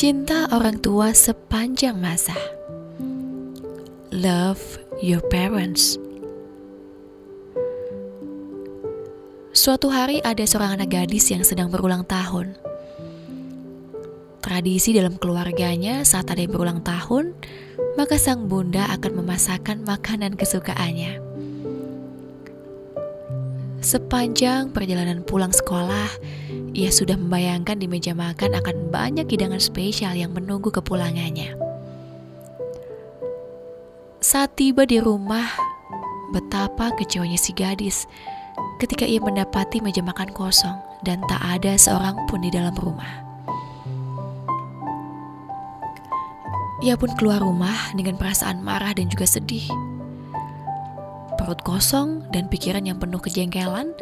[0.00, 2.32] Cinta orang tua sepanjang masa.
[4.08, 6.00] Love your parents.
[9.52, 12.56] Suatu hari ada seorang anak gadis yang sedang berulang tahun.
[14.40, 17.36] Tradisi dalam keluarganya saat ada yang berulang tahun,
[18.00, 21.20] maka sang bunda akan memasakkan makanan kesukaannya.
[23.84, 26.08] Sepanjang perjalanan pulang sekolah,
[26.70, 31.58] ia sudah membayangkan di meja makan akan banyak hidangan spesial yang menunggu kepulangannya.
[34.20, 35.48] Saat tiba di rumah,
[36.30, 38.06] betapa kecewanya si gadis
[38.78, 43.26] ketika ia mendapati meja makan kosong dan tak ada seorang pun di dalam rumah.
[46.80, 49.68] Ia pun keluar rumah dengan perasaan marah dan juga sedih.
[51.36, 53.92] Perut kosong dan pikiran yang penuh kejengkelan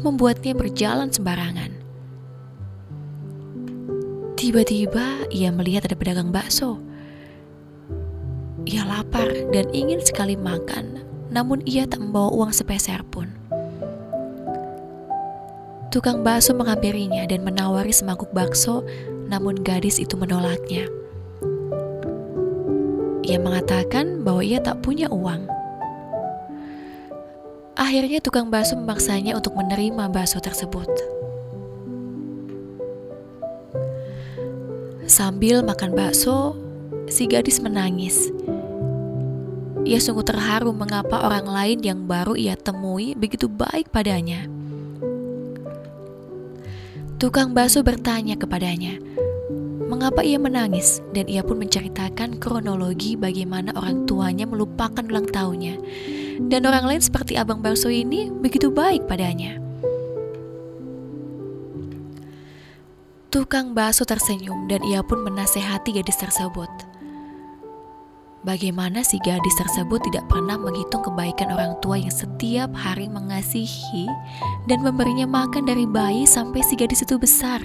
[0.00, 1.71] membuatnya berjalan sembarangan.
[4.42, 6.82] Tiba-tiba ia melihat ada pedagang bakso.
[8.66, 10.98] Ia lapar dan ingin sekali makan,
[11.30, 13.30] namun ia tak membawa uang sepeser pun.
[15.94, 18.82] Tukang bakso menghampirinya dan menawari semangkuk bakso,
[19.30, 20.90] namun gadis itu menolaknya.
[23.22, 25.46] Ia mengatakan bahwa ia tak punya uang.
[27.78, 30.90] Akhirnya tukang bakso memaksanya untuk menerima bakso tersebut.
[35.12, 36.56] Sambil makan bakso,
[37.04, 38.32] si gadis menangis.
[39.84, 44.48] Ia sungguh terharu mengapa orang lain yang baru ia temui begitu baik padanya.
[47.20, 48.96] Tukang bakso bertanya kepadanya,
[49.84, 55.76] mengapa ia menangis dan ia pun menceritakan kronologi bagaimana orang tuanya melupakan ulang tahunnya.
[56.48, 59.61] Dan orang lain seperti abang bakso ini begitu baik padanya.
[63.32, 66.68] Tukang bakso tersenyum dan ia pun menasehati gadis tersebut.
[68.44, 74.04] Bagaimana si gadis tersebut tidak pernah menghitung kebaikan orang tua yang setiap hari mengasihi
[74.68, 77.64] dan memberinya makan dari bayi sampai si gadis itu besar.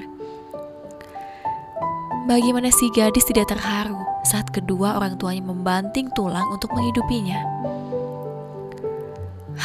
[2.32, 7.44] Bagaimana si gadis tidak terharu saat kedua orang tuanya membanting tulang untuk menghidupinya.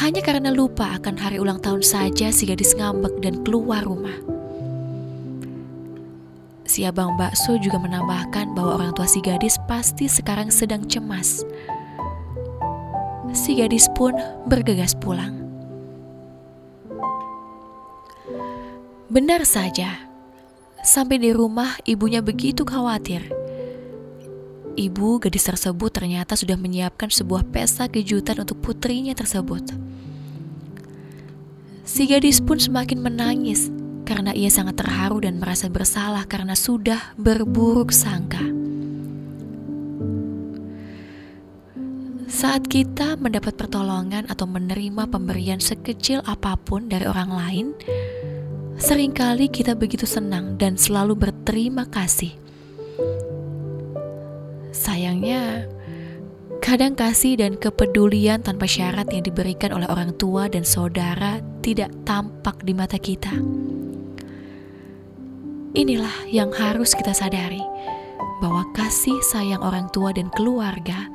[0.03, 4.32] Hanya karena lupa akan hari ulang tahun saja si gadis ngambek dan keluar rumah.
[6.73, 11.45] Si abang bakso juga menambahkan bahwa orang tua si gadis pasti sekarang sedang cemas.
[13.29, 14.17] Si gadis pun
[14.49, 15.37] bergegas pulang.
[19.05, 20.09] Benar saja,
[20.81, 23.29] sampai di rumah ibunya begitu khawatir.
[24.73, 29.77] Ibu gadis tersebut ternyata sudah menyiapkan sebuah pesta kejutan untuk putrinya tersebut.
[31.85, 33.69] Si gadis pun semakin menangis
[34.03, 38.43] karena ia sangat terharu dan merasa bersalah karena sudah berburuk sangka.
[42.33, 47.67] Saat kita mendapat pertolongan atau menerima pemberian sekecil apa pun dari orang lain,
[48.75, 52.33] sering kali kita begitu senang dan selalu berterima kasih.
[54.73, 55.69] Sayangnya,
[56.57, 62.59] kadang kasih dan kepedulian tanpa syarat yang diberikan oleh orang tua dan saudara tidak tampak
[62.65, 63.31] di mata kita.
[65.73, 67.61] Inilah yang harus kita sadari,
[68.37, 71.09] bahwa kasih sayang orang tua dan keluarga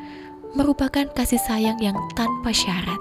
[0.58, 2.98] merupakan kasih sayang yang tanpa syarat.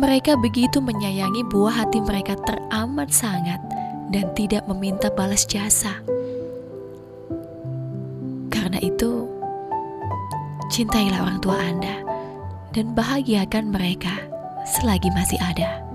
[0.00, 3.60] Mereka begitu menyayangi buah hati mereka teramat sangat
[4.08, 6.00] dan tidak meminta balas jasa.
[8.48, 9.28] Karena itu,
[10.72, 12.00] cintailah orang tua Anda
[12.72, 14.24] dan bahagiakan mereka
[14.64, 15.85] selagi masih ada.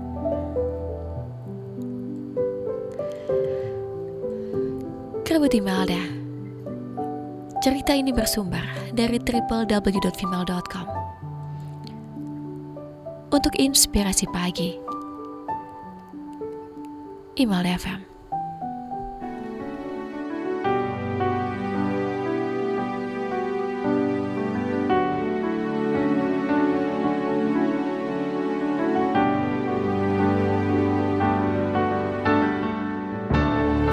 [5.32, 5.96] Kerabat Imelda
[7.64, 8.60] Cerita ini bersumber
[8.92, 10.86] dari www.female.com
[13.32, 14.76] Untuk inspirasi pagi
[17.40, 18.11] Imelda FM